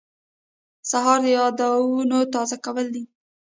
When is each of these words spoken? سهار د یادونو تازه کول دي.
سهار 0.89 1.19
د 1.23 1.27
یادونو 1.37 2.17
تازه 2.33 2.57
کول 2.65 2.85
دي. 2.95 3.03